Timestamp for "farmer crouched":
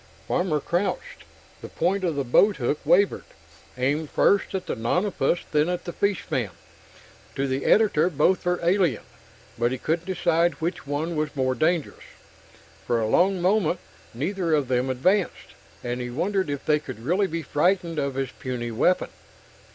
0.27-1.25